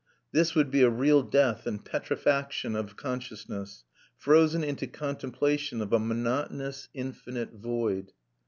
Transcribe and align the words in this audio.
This 0.31 0.55
would 0.55 0.71
be 0.71 0.81
a 0.81 0.89
real 0.89 1.21
death 1.21 1.67
and 1.67 1.85
petrifaction 1.85 2.75
of 2.75 2.95
consciousness, 2.97 3.83
frozen 4.17 4.63
into 4.63 4.87
contemplation 4.87 5.79
of 5.79 5.93
a 5.93 5.99
monotonous 5.99 6.89
infinite 6.95 7.53
void. 7.53 8.11